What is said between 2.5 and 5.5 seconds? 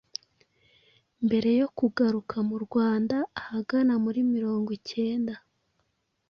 Rwanda ahagana muri mirongwicyenda.